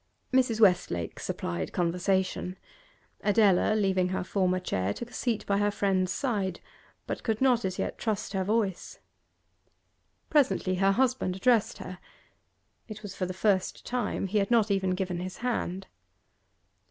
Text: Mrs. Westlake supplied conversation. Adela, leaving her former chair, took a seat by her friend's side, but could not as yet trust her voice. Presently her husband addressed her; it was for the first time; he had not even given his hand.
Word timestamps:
Mrs. 0.33 0.59
Westlake 0.59 1.19
supplied 1.19 1.73
conversation. 1.73 2.57
Adela, 3.23 3.75
leaving 3.75 4.09
her 4.09 4.23
former 4.23 4.59
chair, 4.59 4.95
took 4.95 5.11
a 5.11 5.13
seat 5.13 5.45
by 5.45 5.59
her 5.59 5.69
friend's 5.69 6.11
side, 6.11 6.59
but 7.05 7.21
could 7.21 7.39
not 7.39 7.63
as 7.63 7.77
yet 7.77 7.99
trust 7.99 8.33
her 8.33 8.43
voice. 8.43 8.97
Presently 10.27 10.73
her 10.81 10.93
husband 10.93 11.35
addressed 11.35 11.77
her; 11.77 11.99
it 12.87 13.03
was 13.03 13.13
for 13.15 13.27
the 13.27 13.31
first 13.31 13.85
time; 13.85 14.25
he 14.25 14.39
had 14.39 14.49
not 14.49 14.71
even 14.71 14.95
given 14.95 15.19
his 15.19 15.37
hand. 15.45 15.85